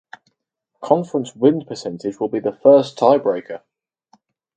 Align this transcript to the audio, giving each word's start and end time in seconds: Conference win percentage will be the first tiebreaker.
Conference 0.81 1.35
win 1.35 1.63
percentage 1.63 2.19
will 2.19 2.27
be 2.27 2.39
the 2.39 2.51
first 2.53 2.97
tiebreaker. 2.97 3.61